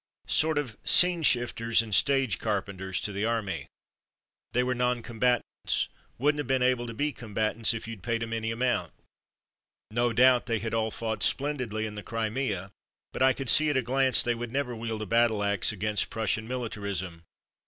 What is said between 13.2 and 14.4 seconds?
I could see at a glance that they